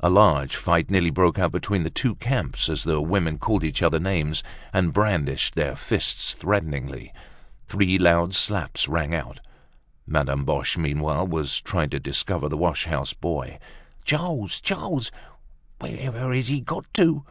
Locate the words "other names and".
3.80-4.92